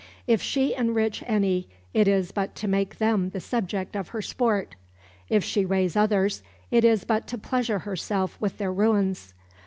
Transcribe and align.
"If 0.25 0.41
she 0.41 0.73
enrich 0.73 1.23
any, 1.27 1.69
it 1.93 2.07
is 2.07 2.31
but 2.31 2.55
to 2.55 2.67
make 2.67 2.97
them 2.97 3.29
the 3.29 3.39
subject 3.39 3.95
of 3.95 4.07
her 4.07 4.21
sport; 4.23 4.73
if 5.29 5.43
she 5.43 5.63
raise 5.63 5.95
others, 5.95 6.41
it 6.71 6.83
is 6.83 7.03
but 7.03 7.27
to 7.27 7.37
pleasure 7.37 7.77
herself 7.77 8.35
with 8.41 8.57
their 8.57 8.73
ruins. 8.73 9.35